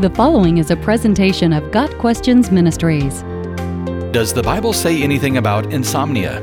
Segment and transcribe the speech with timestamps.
[0.00, 3.22] The following is a presentation of Got Questions Ministries.
[4.10, 6.42] Does the Bible say anything about insomnia?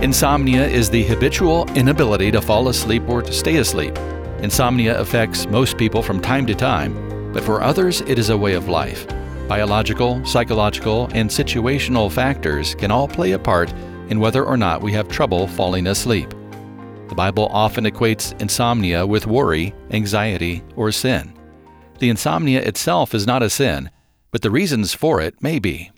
[0.00, 3.98] Insomnia is the habitual inability to fall asleep or to stay asleep.
[4.38, 6.94] Insomnia affects most people from time to time,
[7.34, 9.06] but for others, it is a way of life.
[9.46, 13.70] Biological, psychological, and situational factors can all play a part
[14.08, 16.30] in whether or not we have trouble falling asleep.
[17.10, 21.34] The Bible often equates insomnia with worry, anxiety, or sin.
[21.98, 23.90] The insomnia itself is not a sin,
[24.30, 25.90] but the reasons for it may be.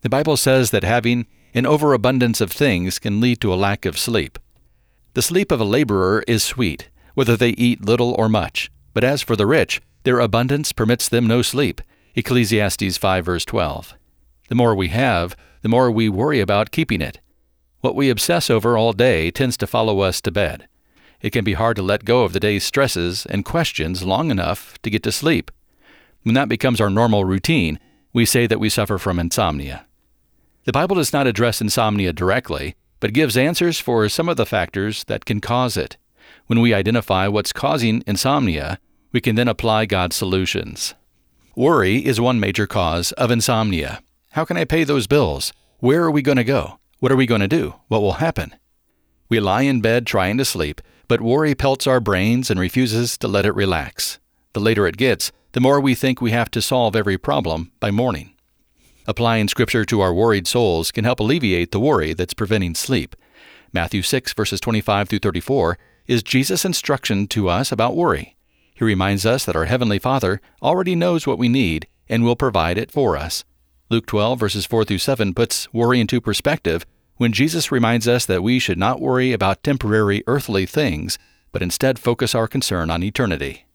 [0.00, 3.98] The Bible says that having an overabundance of things can lead to a lack of
[3.98, 4.38] sleep.
[5.14, 9.22] The sleep of a laborer is sweet, whether they eat little or much, but as
[9.22, 11.80] for the rich, their abundance permits them no sleep.
[12.14, 13.94] Ecclesiastes 5 verse 12.
[14.48, 17.20] The more we have, the more we worry about keeping it.
[17.80, 20.68] What we obsess over all day tends to follow us to bed
[21.20, 24.78] it can be hard to let go of the day's stresses and questions long enough
[24.82, 25.50] to get to sleep.
[26.22, 27.78] When that becomes our normal routine,
[28.12, 29.86] we say that we suffer from insomnia.
[30.64, 35.04] The Bible does not address insomnia directly, but gives answers for some of the factors
[35.04, 35.96] that can cause it.
[36.46, 38.78] When we identify what's causing insomnia,
[39.12, 40.94] we can then apply God's solutions.
[41.56, 44.02] Worry is one major cause of insomnia.
[44.32, 45.52] How can I pay those bills?
[45.78, 46.78] Where are we going to go?
[47.00, 47.74] What are we going to do?
[47.88, 48.54] What will happen?
[49.28, 53.26] We lie in bed trying to sleep, but worry pelts our brains and refuses to
[53.26, 54.18] let it relax.
[54.52, 57.90] The later it gets, the more we think we have to solve every problem by
[57.90, 58.34] morning.
[59.06, 63.16] Applying Scripture to our worried souls can help alleviate the worry that's preventing sleep.
[63.72, 68.36] Matthew 6, verses 25 through 34, is Jesus' instruction to us about worry.
[68.74, 72.76] He reminds us that our Heavenly Father already knows what we need and will provide
[72.76, 73.44] it for us.
[73.90, 76.84] Luke 12, verses 4 through 7, puts worry into perspective
[77.18, 81.18] when Jesus reminds us that we should not worry about temporary earthly things,
[81.52, 83.66] but instead focus our concern on eternity.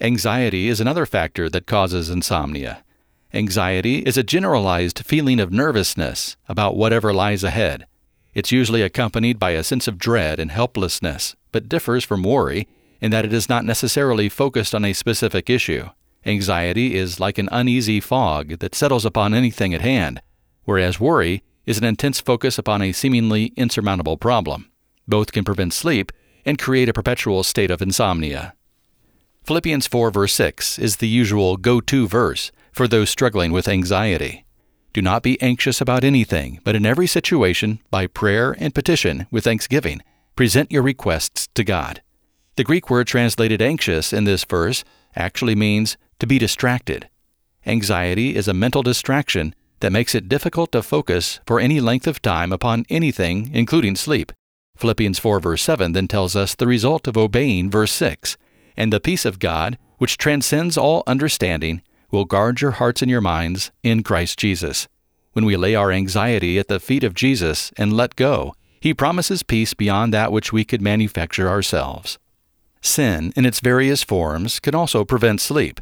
[0.00, 2.84] Anxiety is another factor that causes insomnia.
[3.32, 7.86] Anxiety is a generalized feeling of nervousness about whatever lies ahead.
[8.34, 12.66] It's usually accompanied by a sense of dread and helplessness, but differs from worry
[13.00, 15.88] in that it is not necessarily focused on a specific issue.
[16.26, 20.20] Anxiety is like an uneasy fog that settles upon anything at hand,
[20.64, 24.70] whereas worry is an intense focus upon a seemingly insurmountable problem.
[25.06, 26.10] Both can prevent sleep
[26.46, 28.54] and create a perpetual state of insomnia.
[29.44, 34.46] Philippians 4, verse 6 is the usual go to verse for those struggling with anxiety.
[34.94, 39.44] Do not be anxious about anything, but in every situation, by prayer and petition with
[39.44, 40.00] thanksgiving,
[40.36, 42.00] present your requests to God.
[42.56, 44.84] The Greek word translated anxious in this verse
[45.14, 47.10] actually means to be distracted.
[47.66, 52.22] Anxiety is a mental distraction that makes it difficult to focus for any length of
[52.22, 54.32] time upon anything, including sleep.
[54.76, 58.36] Philippians 4 verse 7 then tells us the result of obeying verse 6.
[58.76, 63.20] And the peace of God, which transcends all understanding, will guard your hearts and your
[63.20, 64.88] minds in Christ Jesus.
[65.32, 69.42] When we lay our anxiety at the feet of Jesus and let go, He promises
[69.42, 72.18] peace beyond that which we could manufacture ourselves.
[72.80, 75.80] Sin, in its various forms, can also prevent sleep.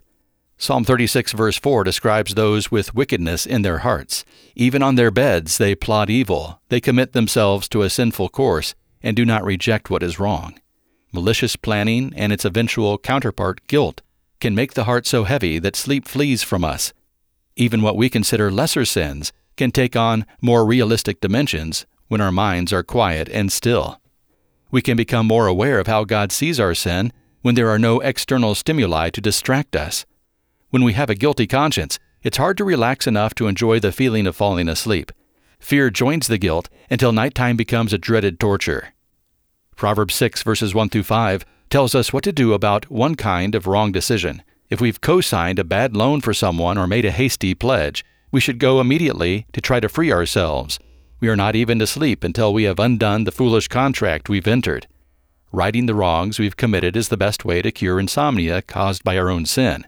[0.58, 4.24] Psalm 36, verse 4 describes those with wickedness in their hearts.
[4.54, 9.14] Even on their beds they plot evil, they commit themselves to a sinful course, and
[9.14, 10.58] do not reject what is wrong.
[11.12, 14.00] Malicious planning and its eventual counterpart, guilt,
[14.40, 16.94] can make the heart so heavy that sleep flees from us.
[17.54, 22.72] Even what we consider lesser sins can take on more realistic dimensions when our minds
[22.72, 24.00] are quiet and still.
[24.70, 27.12] We can become more aware of how God sees our sin
[27.42, 30.06] when there are no external stimuli to distract us.
[30.70, 34.26] When we have a guilty conscience, it's hard to relax enough to enjoy the feeling
[34.26, 35.12] of falling asleep.
[35.60, 38.92] Fear joins the guilt until nighttime becomes a dreaded torture.
[39.76, 43.68] Proverbs 6 verses 1 through 5 tells us what to do about one kind of
[43.68, 44.42] wrong decision.
[44.68, 48.58] If we've co-signed a bad loan for someone or made a hasty pledge, we should
[48.58, 50.80] go immediately to try to free ourselves.
[51.20, 54.88] We are not even to sleep until we have undone the foolish contract we've entered.
[55.52, 59.30] Righting the wrongs we've committed is the best way to cure insomnia caused by our
[59.30, 59.86] own sin.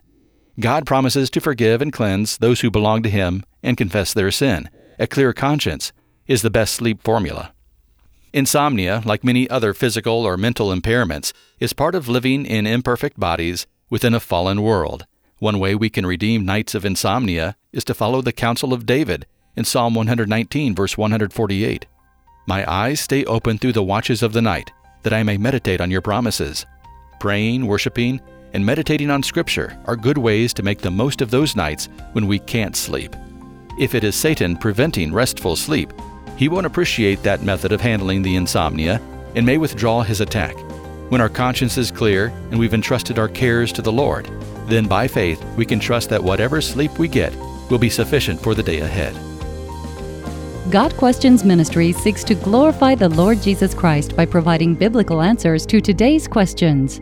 [0.59, 4.69] God promises to forgive and cleanse those who belong to Him and confess their sin.
[4.99, 5.93] A clear conscience
[6.27, 7.53] is the best sleep formula.
[8.33, 13.67] Insomnia, like many other physical or mental impairments, is part of living in imperfect bodies
[13.89, 15.05] within a fallen world.
[15.39, 19.25] One way we can redeem nights of insomnia is to follow the counsel of David
[19.55, 21.85] in Psalm 119, verse 148.
[22.47, 24.71] My eyes stay open through the watches of the night,
[25.03, 26.65] that I may meditate on your promises.
[27.19, 28.19] Praying, worshiping,
[28.53, 32.27] and meditating on Scripture are good ways to make the most of those nights when
[32.27, 33.15] we can't sleep.
[33.79, 35.91] If it is Satan preventing restful sleep,
[36.35, 39.01] he won't appreciate that method of handling the insomnia
[39.35, 40.55] and may withdraw his attack.
[41.09, 44.29] When our conscience is clear and we've entrusted our cares to the Lord,
[44.67, 47.35] then by faith we can trust that whatever sleep we get
[47.69, 49.15] will be sufficient for the day ahead.
[50.71, 55.81] Got Questions Ministry seeks to glorify the Lord Jesus Christ by providing biblical answers to
[55.81, 57.01] today's questions.